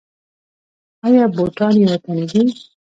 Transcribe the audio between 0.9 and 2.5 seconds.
آیا بوټان یې وطني دي؟